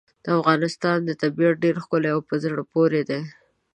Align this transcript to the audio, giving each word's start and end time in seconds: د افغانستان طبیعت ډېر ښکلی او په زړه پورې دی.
د 0.25 0.25
افغانستان 0.39 0.99
طبیعت 1.21 1.55
ډېر 1.63 1.75
ښکلی 1.83 2.09
او 2.13 2.19
په 2.29 2.35
زړه 2.43 2.61
پورې 2.73 3.01
دی. 3.09 3.21